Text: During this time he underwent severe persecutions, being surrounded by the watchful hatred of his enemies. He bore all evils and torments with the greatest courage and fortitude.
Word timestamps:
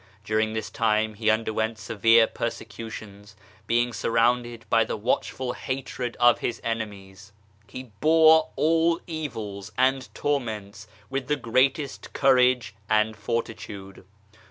During 0.23 0.53
this 0.53 0.71
time 0.71 1.13
he 1.13 1.29
underwent 1.29 1.77
severe 1.77 2.25
persecutions, 2.25 3.35
being 3.67 3.93
surrounded 3.93 4.65
by 4.67 4.83
the 4.83 4.97
watchful 4.97 5.53
hatred 5.53 6.17
of 6.19 6.39
his 6.39 6.59
enemies. 6.63 7.31
He 7.67 7.91
bore 7.99 8.49
all 8.55 8.99
evils 9.05 9.71
and 9.77 10.09
torments 10.15 10.87
with 11.11 11.27
the 11.27 11.35
greatest 11.35 12.13
courage 12.13 12.73
and 12.89 13.15
fortitude. 13.15 14.03